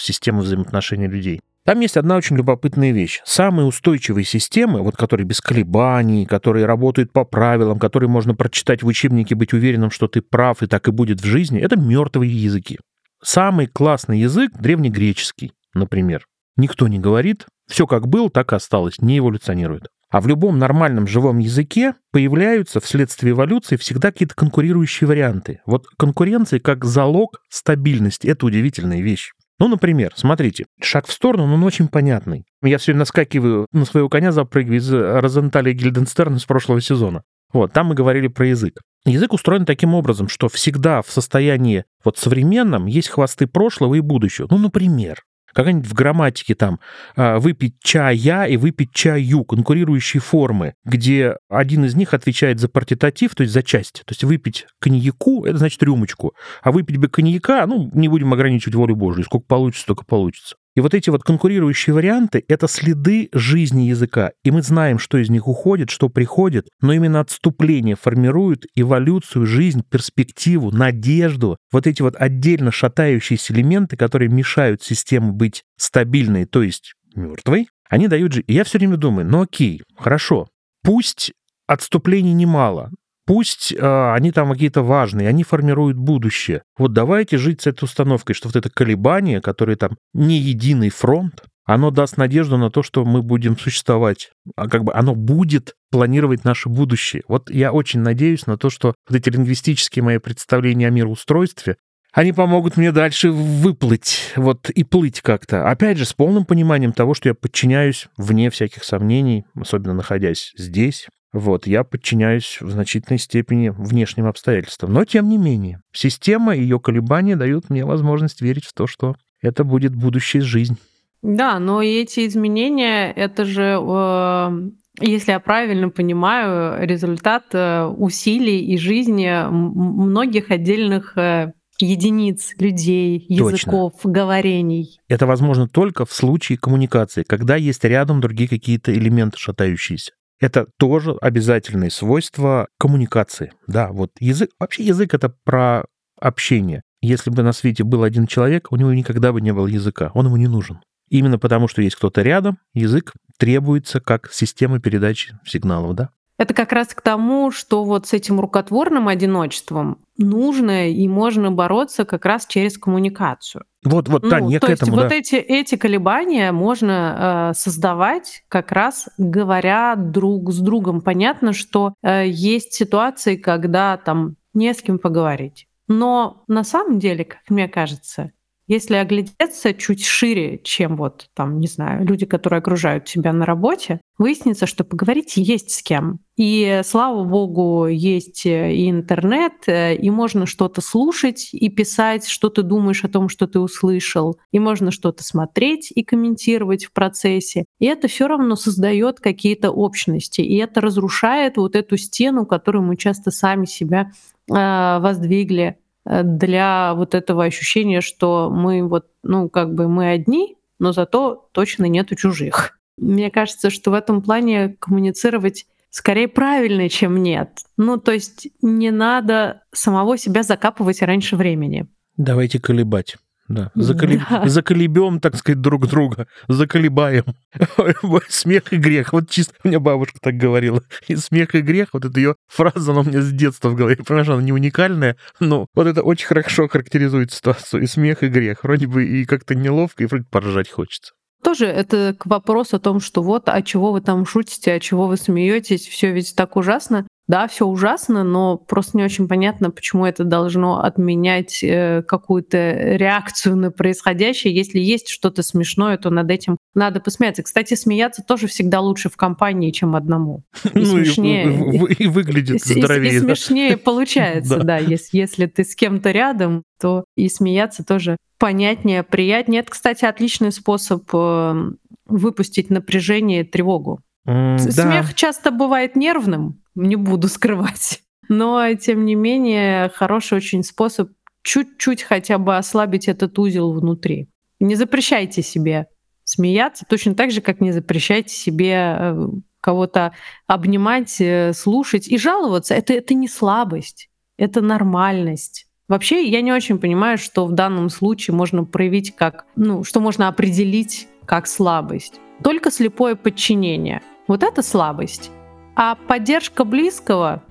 [0.00, 1.42] системы взаимоотношений людей.
[1.64, 3.20] Там есть одна очень любопытная вещь.
[3.24, 8.86] Самые устойчивые системы, вот которые без колебаний, которые работают по правилам, которые можно прочитать в
[8.88, 12.78] учебнике, быть уверенным, что ты прав и так и будет в жизни, это мертвые языки.
[13.22, 16.26] Самый классный язык древнегреческий, например.
[16.56, 19.86] Никто не говорит, все как был, так и осталось, не эволюционирует.
[20.10, 25.60] А в любом нормальном живом языке появляются вследствие эволюции всегда какие-то конкурирующие варианты.
[25.64, 29.30] Вот конкуренция как залог стабильности— это удивительная вещь.
[29.62, 32.44] Ну, например, смотрите, шаг в сторону, но он очень понятный.
[32.64, 37.22] Я все время наскакиваю на своего коня, запрыгиваю из Розенталя Гильденстерна с прошлого сезона.
[37.52, 38.80] Вот, там мы говорили про язык.
[39.04, 44.48] Язык устроен таким образом, что всегда в состоянии вот современном есть хвосты прошлого и будущего.
[44.50, 46.80] Ну, например, как-нибудь в грамматике там
[47.16, 53.34] а, выпить чая и выпить чаю, конкурирующие формы, где один из них отвечает за партитатив,
[53.34, 54.02] то есть за часть.
[54.04, 58.74] То есть выпить коньяку— это значит рюмочку, а выпить бы коньяка, ну, не будем ограничивать
[58.74, 60.56] волю Божию, сколько получится, столько получится.
[60.74, 64.32] И вот эти вот конкурирующие варианты— это следы жизни языка.
[64.42, 69.82] И мы знаем, что из них уходит, что приходит, но именно отступление формирует эволюцию, жизнь,
[69.88, 71.58] перспективу, надежду.
[71.72, 78.08] Вот эти вот отдельно шатающиеся элементы, которые мешают системе быть стабильной, то есть мертвой, они
[78.08, 78.40] дают же...
[78.42, 80.48] И я все время думаю, ну окей, хорошо,
[80.82, 81.32] пусть
[81.66, 82.90] отступлений немало,
[83.24, 86.62] Пусть э, они там какие-то важные, они формируют будущее.
[86.76, 91.44] Вот давайте жить с этой установкой, что вот это колебание, которое там не единый фронт,
[91.64, 96.44] оно даст надежду на то, что мы будем существовать, а как бы оно будет планировать
[96.44, 97.22] наше будущее.
[97.28, 101.76] Вот я очень надеюсь на то, что вот эти лингвистические мои представления о мироустройстве,
[102.12, 105.70] они помогут мне дальше выплыть, вот и плыть как-то.
[105.70, 111.06] Опять же, с полным пониманием того, что я подчиняюсь вне всяких сомнений, особенно находясь здесь,
[111.32, 114.92] вот, я подчиняюсь в значительной степени внешним обстоятельствам.
[114.92, 119.16] Но, тем не менее, система и ее колебания дают мне возможность верить в то, что
[119.40, 120.76] это будет будущая жизнь.
[121.22, 128.76] Да, но эти изменения, это же, э, если я правильно понимаю, результат э, усилий и
[128.76, 134.10] жизни многих отдельных э, единиц людей, языков, Точно.
[134.10, 134.98] говорений.
[135.08, 140.12] Это возможно только в случае коммуникации, когда есть рядом другие какие-то элементы шатающиеся.
[140.42, 143.52] Это тоже обязательные свойства коммуникации.
[143.68, 145.84] Да, вот язык, вообще язык это про
[146.20, 146.82] общение.
[147.00, 150.26] Если бы на свете был один человек, у него никогда бы не было языка, он
[150.26, 150.80] ему не нужен.
[151.08, 156.10] Именно потому, что есть кто-то рядом, язык требуется как система передачи сигналов, да?
[156.38, 162.04] Это как раз к тому, что вот с этим рукотворным одиночеством нужно и можно бороться
[162.04, 163.64] как раз через коммуникацию.
[163.84, 165.14] Вот, вот, Тань, Ну, я то к есть этому, вот да.
[165.16, 171.00] эти, эти колебания можно э, создавать как раз говоря друг с другом.
[171.00, 175.66] Понятно, что э, есть ситуации, когда там не с кем поговорить.
[175.88, 178.30] Но на самом деле, как мне кажется,
[178.72, 184.00] если оглядеться чуть шире, чем вот там, не знаю, люди, которые окружают тебя на работе,
[184.16, 186.20] выяснится, что поговорить есть с кем.
[186.36, 192.48] И слава богу, есть э, и интернет, э, и можно что-то слушать и писать, что
[192.48, 197.66] ты думаешь о том, что ты услышал, и можно что-то смотреть и комментировать в процессе.
[197.78, 202.96] И это все равно создает какие-то общности, и это разрушает вот эту стену, которую мы
[202.96, 204.10] часто сами себя
[204.50, 210.92] э, воздвигли для вот этого ощущения, что мы вот, ну, как бы мы одни, но
[210.92, 212.78] зато точно нету чужих.
[212.98, 217.60] Мне кажется, что в этом плане коммуницировать скорее правильно, чем нет.
[217.76, 221.86] Ну, то есть не надо самого себя закапывать раньше времени.
[222.16, 223.16] Давайте колебать.
[223.52, 223.70] Да.
[223.74, 224.22] Заколеб...
[224.30, 224.48] Да.
[224.48, 226.26] Заколебем, так сказать, друг друга.
[226.48, 227.24] Заколебаем.
[228.28, 229.12] Смех и грех.
[229.12, 230.82] Вот чисто у меня бабушка так говорила.
[231.06, 233.96] И смех и грех, вот эта ее фраза, она у меня с детства в голове.
[233.96, 237.82] Понимаешь, она не уникальная, но вот это очень хорошо характеризует ситуацию.
[237.82, 238.64] И смех, и грех.
[238.64, 241.12] Вроде бы и как-то неловко, и вроде поржать хочется.
[241.42, 245.08] Тоже это к вопросу о том, что вот, а чего вы там шутите, а чего
[245.08, 247.06] вы смеетесь, все ведь так ужасно.
[247.28, 252.56] Да, все ужасно, но просто не очень понятно, почему это должно отменять э, какую-то
[252.96, 254.54] реакцию на происходящее.
[254.54, 257.42] Если есть что-то смешное, то над этим надо посмеяться.
[257.44, 260.42] Кстати, смеяться тоже всегда лучше в компании, чем одному.
[260.64, 261.94] И Ну и, смешнее.
[261.98, 263.12] и выглядит И- и- здоровее.
[263.14, 263.24] И да.
[263.26, 264.64] смешнее получается, Да.
[264.64, 264.76] да.
[264.78, 269.60] Если, если ты с кем-то рядом, то и смеяться тоже понятнее, приятнее.
[269.60, 271.70] Это, кстати, отличный способ э,
[272.06, 274.00] выпустить напряжение и тревогу.
[274.26, 274.82] М, С- да.
[274.84, 278.00] Смех часто бывает нервным, не буду скрывать.
[278.28, 281.10] Но, тем не менее, хороший очень способ
[281.42, 284.28] чуть-чуть хотя бы ослабить этот узел внутри.
[284.60, 285.86] Не запрещайте себе
[286.24, 289.26] смеяться, точно так же, как не запрещайте себе э,
[289.60, 290.12] кого-то
[290.46, 292.74] обнимать, э, слушать и жаловаться.
[292.74, 294.08] Это, это не слабость,
[294.38, 295.66] это нормальность.
[295.88, 300.28] Вообще, я не очень понимаю, что в данном случае можно проявить как, ну, что можно
[300.28, 302.20] определить как слабость.
[302.42, 304.00] Только слепое подчинение.
[304.28, 305.30] Вот это слабость.
[305.74, 307.42] А поддержка близкого,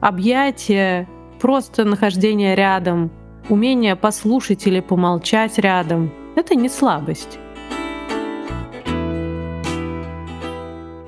[0.00, 1.08] объятие,
[1.40, 3.10] просто нахождение рядом,
[3.48, 7.38] умение послушать или помолчать рядом— это не слабость.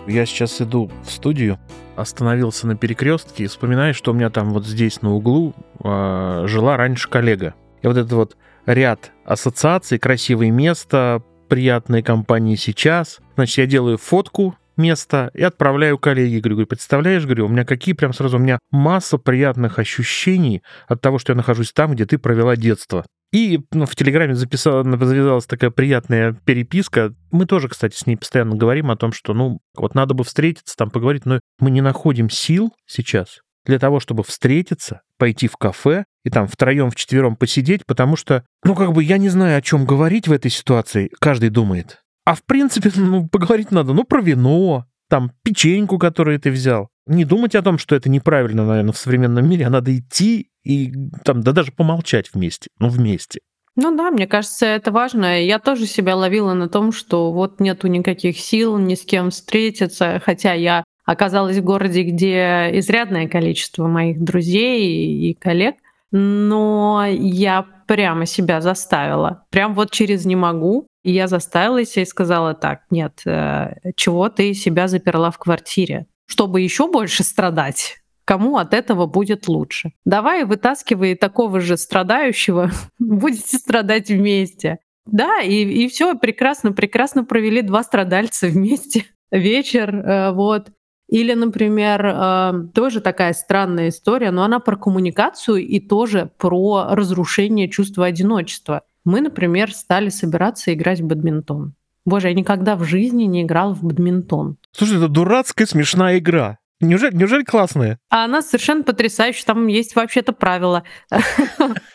[0.07, 1.59] Я сейчас иду в студию,
[1.97, 6.77] остановился на перекрестке и вспоминаю, что у меня там вот здесь на углу э, жила
[6.77, 7.55] раньше коллега.
[7.83, 13.21] И вот этот вот ряд ассоциаций, красивое место, приятные компании сейчас.
[13.37, 16.41] Значит, я делаю фотку места и отправляю коллеге.
[16.41, 21.19] Говорю, представляешь, говорю, у меня какие прям сразу, у меня масса приятных ощущений от того,
[21.19, 23.05] что я нахожусь там, где ты провела детство.
[23.33, 27.13] И ну, в Телеграме записала, завязалась такая приятная переписка.
[27.33, 30.77] Мы тоже, кстати, с ней постоянно говорим о том, что, ну, вот надо бы встретиться,
[30.77, 36.05] там поговорить, но мы не находим сил сейчас для того, чтобы встретиться, пойти в кафе
[36.23, 39.85] и там втроем, вчетвером посидеть, потому что, ну, как бы я не знаю, о чем
[39.85, 42.04] говорить в этой ситуации, каждый думает.
[42.25, 46.89] А в принципе, ну, поговорить надо, ну, про вино, там, печеньку, которую ты взял.
[47.07, 50.93] Не думать о том, что это неправильно, наверное, в современном мире, а надо идти и
[51.25, 53.41] там, да даже помолчать вместе, ну, вместе.
[53.77, 55.43] Ну да, мне кажется, это важно.
[55.43, 60.23] Я тоже себя ловила на том, что вот нету никаких сил ни с кем встретиться,
[60.25, 65.75] хотя я оказалась в городе, где изрядное количество моих друзей и коллег,
[66.13, 69.45] но я прямо себя заставила.
[69.51, 70.87] Прям вот через «не могу».
[71.05, 76.07] И я заставила себя и сказала так, нет, э, чего ты себя заперла в квартире?
[76.27, 77.99] Чтобы еще больше страдать?
[78.25, 79.93] Кому от этого будет лучше?
[80.07, 84.79] Давай вытаскивай такого же страдающего, будете страдать вместе.
[85.05, 90.71] Да, и, и все, прекрасно, прекрасно провели два страдальца вместе вечер, э, вот.
[91.11, 97.69] Или, например, э, тоже такая странная история, но она про коммуникацию и тоже про разрушение
[97.69, 98.85] чувства одиночества.
[99.05, 101.75] Мы, например, стали собираться играть в бадминтон.
[102.07, 104.57] Боже, я никогда в жизни не играл в бадминтон.
[104.73, 106.59] Слушай, это дурацкая смешная игра.
[106.81, 107.99] Неужели, неужели классная?
[108.11, 109.45] А она совершенно потрясающая.
[109.47, 110.85] Там есть вообще-то правила.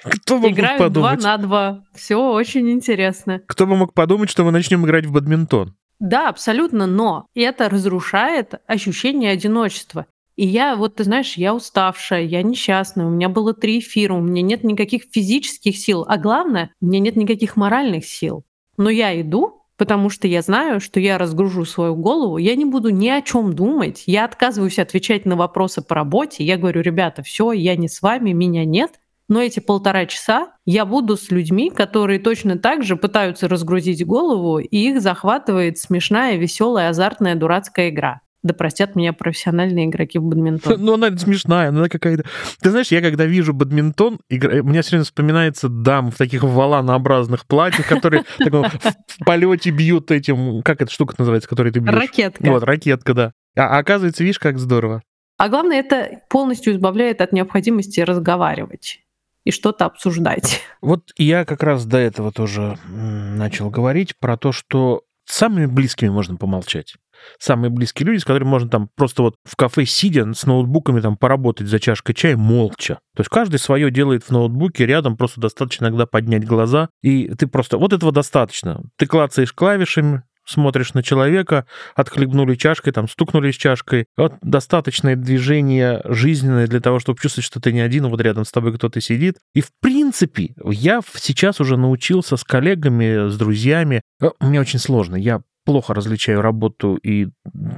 [0.04, 1.24] Кто бы мог Играют два подумать?
[1.24, 1.84] на два.
[1.93, 3.41] Все очень интересно.
[3.45, 5.76] Кто бы мог подумать, что мы начнем играть в бадминтон?
[6.00, 10.06] Да, абсолютно, но это разрушает ощущение одиночества.
[10.39, 14.21] И я, вот ты знаешь, я уставшая, я несчастная, у меня было три эфира, у
[14.21, 18.45] меня нет никаких физических сил, а главное, у меня нет никаких моральных сил.
[18.78, 22.88] Но я иду, потому что я знаю, что я разгружу свою голову, я не буду
[22.89, 27.52] ни о чем думать, я отказываюсь отвечать на вопросы по работе, я говорю, ребята, все,
[27.52, 28.91] я не с вами, меня нет,
[29.28, 34.60] Но эти полтора часа я буду с людьми, которые точно так же пытаются разгрузить голову,
[34.60, 38.21] и их захватывает смешная, веселая, азартная, дурацкая игра.
[38.42, 40.81] Да простят меня профессиональные игроки в бадминтон.
[40.81, 42.23] Ну, она смешная, она какая-то...
[42.62, 44.62] Ты знаешь, я когда вижу бадминтон, игра...
[44.62, 50.62] у меня все время вспоминается дам в таких валанообразных платьях, которые в полете бьют этим...
[50.63, 51.94] Как эта штука называется, которой ты бьешь?
[51.94, 52.50] Ракетка.
[52.50, 53.33] Вот, ракетка, да.
[53.58, 55.02] А оказывается, видишь, как здорово.
[55.37, 59.00] А главное, это полностью избавляет от необходимости разговаривать
[59.46, 60.62] и что-то обсуждать.
[60.81, 66.08] Вот я как раз до этого тоже начал говорить про то, что с самыми близкими
[66.08, 66.96] можно помолчать.
[67.40, 71.17] Самые близкие люди, с которыми можно там просто вот в кафе сидя с ноутбуками там
[71.17, 73.00] поработать за чашкой чая молча.
[73.15, 77.48] То есть каждый свое делает в ноутбуке, рядом просто достаточно иногда поднять глаза, и ты
[77.48, 77.78] просто...
[77.78, 78.84] Вот этого достаточно.
[78.98, 81.65] Ты клацаешь клавишами, смотришь на человека,
[81.96, 84.06] отхлебнули чашкой, там, стукнули с чашкой.
[84.17, 88.52] Вот достаточное движение жизненное для того, чтобы чувствовать, что ты не один, вот рядом с
[88.52, 89.38] тобой кто-то сидит.
[89.54, 94.02] И, в принципе, я сейчас уже научился с коллегами, с друзьями.
[94.22, 95.15] Э, мне очень сложно.
[95.15, 97.28] Я плохо различаю работу и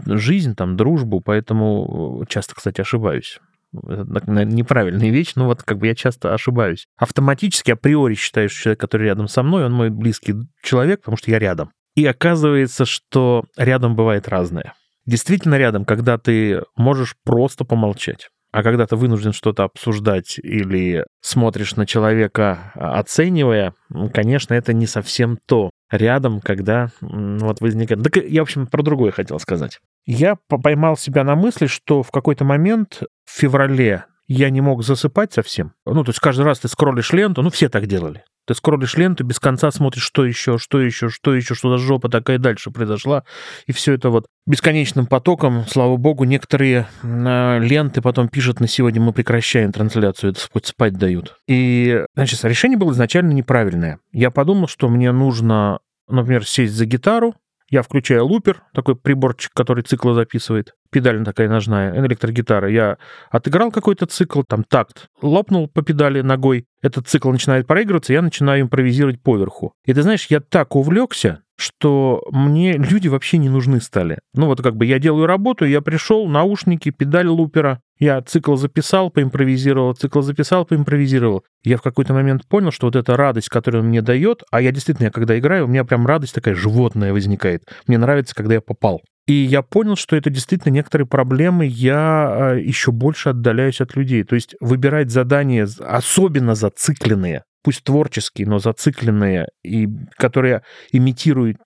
[0.05, 3.37] жизнь, там, дружбу, поэтому часто, кстати, ошибаюсь
[3.73, 6.87] неправильная вещь, но вот как бы я часто ошибаюсь.
[6.97, 11.31] Автоматически, априори считаю, что человек, который рядом со мной, он мой близкий человек, потому что
[11.31, 11.71] я рядом.
[11.95, 14.73] И оказывается, что рядом бывает разное.
[15.05, 18.29] Действительно рядом, когда ты можешь просто помолчать.
[18.51, 23.73] А когда ты вынужден что-то обсуждать или смотришь на человека, а, оценивая,
[24.13, 25.69] конечно, это не совсем то.
[25.91, 28.01] Рядом, когда вот возникает...
[28.01, 29.79] Так я, в общем, про другое хотел сказать.
[30.05, 35.33] Я поймал себя на мысли, что в какой-то момент в феврале я не мог засыпать
[35.33, 35.73] совсем.
[35.85, 38.23] Ну, то есть каждый раз ты скроллишь ленту, ну, все так делали.
[38.47, 42.09] Ты скроллишь ленту, без конца смотришь, что еще, что еще, что еще, что за жопа
[42.09, 43.23] такая дальше произошла.
[43.67, 49.01] И все это вот бесконечным потоком, слава богу, некоторые э, ленты потом пишут на сегодня
[49.01, 51.35] мы прекращаем трансляцию, это хоть спать дают.
[51.47, 53.99] И, значит, решение было изначально неправильное.
[54.11, 57.35] Я подумал, что мне нужно, например, сесть за гитару,
[57.69, 60.73] я включаю лупер, такой приборчик, который циклы записывает.
[60.91, 62.69] Педаль такая ножная, электрогитара.
[62.69, 62.97] Я
[63.29, 66.65] отыграл какой-то цикл, там такт, лопнул по педали ногой.
[66.81, 69.73] Этот цикл начинает проигрываться, я начинаю импровизировать поверху.
[69.85, 74.19] И ты знаешь, я так увлекся, что мне люди вообще не нужны стали.
[74.33, 79.11] Ну вот как бы я делаю работу, я пришел, наушники, педаль лупера, я цикл записал,
[79.11, 81.43] поимпровизировал, цикл записал, поимпровизировал.
[81.63, 84.71] Я в какой-то момент понял, что вот эта радость, которую он мне дает, а я
[84.71, 87.63] действительно, я когда играю, у меня прям радость такая животная возникает.
[87.85, 89.01] Мне нравится, когда я попал.
[89.31, 94.25] И я понял, что это действительно некоторые проблемы, я а, еще больше отдаляюсь от людей.
[94.25, 101.59] То есть выбирать задания, особенно зацикленные, пусть творческие, но зацикленные, и которые имитируют,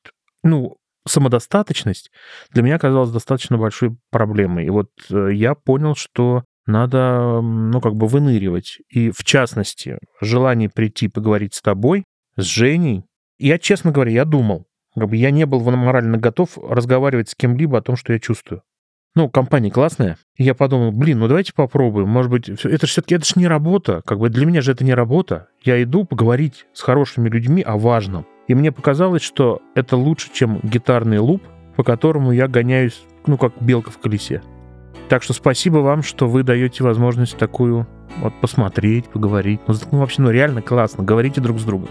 [0.44, 2.12] ну, самодостаточность,
[2.52, 4.68] для меня оказалась достаточно большой проблемой.
[4.68, 8.78] И вот э, я понял, что надо, ну, как бы выныривать.
[8.90, 12.04] И, в частности, желание прийти поговорить с тобой,
[12.38, 13.06] с Женей.
[13.40, 17.78] Я, честно говоря, я думал, как бы я не был морально готов разговаривать с кем-либо
[17.78, 18.62] о том, что я чувствую.
[19.16, 20.18] Ну, компания классная.
[20.36, 22.10] И я подумал, блин, ну давайте попробуем.
[22.10, 24.02] Может быть, это же все-таки это ж не работа.
[24.06, 25.48] Как бы для меня же это не работа.
[25.64, 28.26] Я иду поговорить с хорошими людьми о важном.
[28.48, 31.42] И мне показалось, что это лучше, чем гитарный луп,
[31.78, 34.42] по которому я гоняюсь, ну, как белка в колесе.
[35.08, 37.88] Так что спасибо вам, что вы даете возможность такую
[38.18, 39.62] вот посмотреть, поговорить.
[39.68, 41.06] Ну, ну вообще, ну реально классно.
[41.06, 41.90] Говорите друг с другом.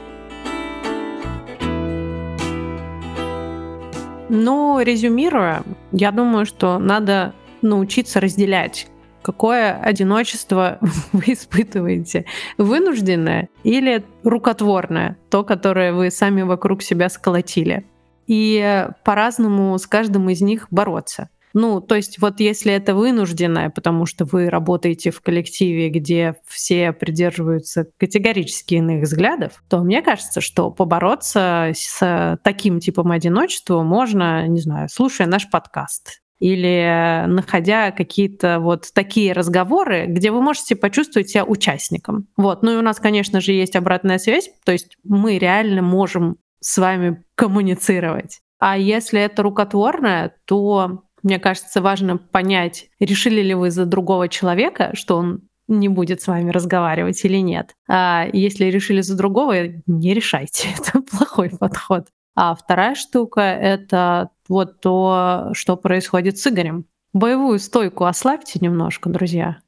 [4.28, 5.62] Ну, резюмируя,
[5.92, 8.88] я думаю, что надо научиться разделять
[9.24, 10.78] какое одиночество
[11.12, 12.26] вы испытываете?
[12.58, 15.16] Вынужденное или рукотворное?
[15.30, 17.86] То, которое вы сами вокруг себя сколотили.
[18.26, 21.30] И по-разному с каждым из них бороться.
[21.54, 26.92] Ну, то есть вот если это вынужденное, потому что вы работаете в коллективе, где все
[26.92, 34.60] придерживаются категорически иных взглядов, то мне кажется, что побороться с таким типом одиночества можно, не
[34.60, 41.44] знаю, слушая наш подкаст или находя какие-то вот такие разговоры, где вы можете почувствовать себя
[41.44, 42.26] участником.
[42.36, 42.62] Вот.
[42.62, 46.76] Ну и у нас, конечно же, есть обратная связь, то есть мы реально можем с
[46.78, 48.40] вами коммуницировать.
[48.58, 54.90] А если это рукотворное, то мне кажется, важно понять, решили ли вы за другого человека,
[54.94, 57.74] что он не будет с вами разговаривать или нет.
[57.88, 59.54] А если решили за другого,
[59.86, 60.68] не решайте.
[60.78, 62.06] Это плохой подход.
[62.36, 66.84] А вторая штука— это вот то, что происходит с Игорем.
[67.12, 69.58] Боевую стойку ослабьте немножко, друзья.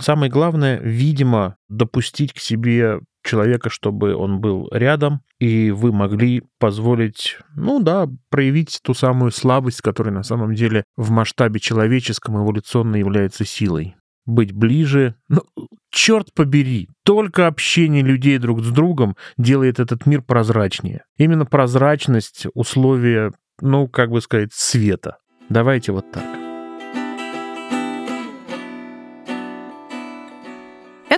[0.00, 7.38] Самое главное, видимо, допустить к себе человека, чтобы он был рядом, и вы могли позволить,
[7.56, 13.44] ну да, проявить ту самую слабость, которая на самом деле в масштабе человеческом эволюционно является
[13.44, 13.96] силой.
[14.26, 15.16] быть ближе.
[15.28, 15.42] Ну,
[15.90, 21.04] черт побери, только общение людей друг с другом делает этот мир прозрачнее.
[21.16, 25.18] Именно прозрачность— условие, ну, как бы сказать, света.
[25.48, 26.43] Давайте вот так.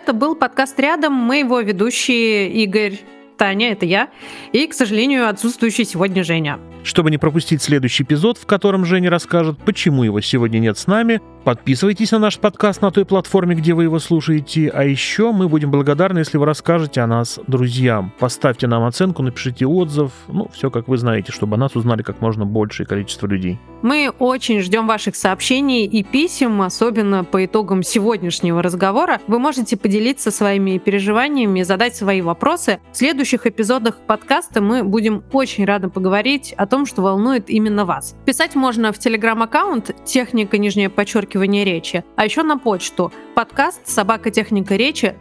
[0.06, 1.14] Это был подкаст «Рядом».
[1.14, 3.00] Мы его ведущие Игорь,
[3.36, 4.08] Таня, это я,
[4.52, 6.58] и, к сожалению, отсутствующий сегодня Женя.
[6.82, 11.20] Чтобы не пропустить следующий эпизод, в котором Женя расскажет, почему его сегодня нет с нами,
[11.44, 14.68] подписывайтесь на наш подкаст на той платформе, где вы его слушаете.
[14.68, 18.12] А еще мы будем благодарны, если вы расскажете о нас друзьям.
[18.20, 20.12] Поставьте нам оценку, напишите отзыв.
[20.28, 23.58] Ну, все как вы знаете, чтобы о нас узнали как можно большее количество людей.
[23.82, 29.20] Мы очень ждем ваших сообщений и писем, особенно по итогам сегодняшнего разговора.
[29.26, 32.78] Вы можете поделиться своими переживаниями, задать свои вопросы.
[32.92, 32.96] В
[33.26, 38.14] следующих эпизодах подкаста мы будем очень рады поговорить о том, что волнует именно вас.
[38.24, 45.16] Писать можно в телеграм-аккаунт «Техника нижнее подчеркивание речи», а еще на почту подкаст собакотехника речи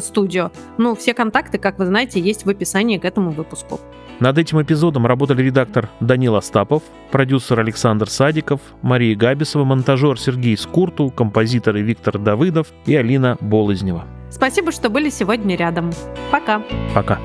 [0.00, 0.50] .студио.
[0.78, 3.78] Ну, все контакты, как вы знаете, есть в описании к этому выпуску.
[4.20, 11.10] Над этим эпизодом работали редактор Данил Остапов, продюсер Александр Садиков, Мария Габисова, монтажер Сергей Скурту,
[11.10, 14.06] композиторы Виктор Давыдов и Алина Болызнева.
[14.30, 15.92] Спасибо, что были сегодня рядом.
[16.30, 16.62] Пока.
[16.94, 17.18] Пока.